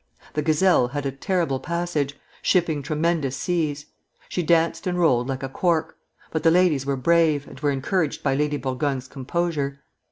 The 0.33 0.41
"Gazelle" 0.41 0.87
had 0.87 1.05
a 1.05 1.11
terrible 1.11 1.59
passage, 1.59 2.17
shipping 2.41 2.81
tremendous 2.81 3.37
seas. 3.37 3.85
She 4.29 4.41
danced 4.41 4.87
and 4.87 4.97
rolled 4.97 5.29
like 5.29 5.43
a 5.43 5.47
cork; 5.47 5.95
but 6.31 6.41
the 6.41 6.49
ladies 6.49 6.87
were 6.87 6.97
brave, 6.97 7.47
and 7.47 7.59
were 7.59 7.69
encouraged 7.69 8.23
by 8.23 8.33
Lady 8.33 8.57
Burgoyne's 8.57 9.07
composure. 9.07 9.83